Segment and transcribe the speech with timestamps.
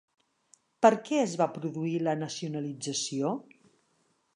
[0.85, 3.39] Per què es va produir la nacionalització?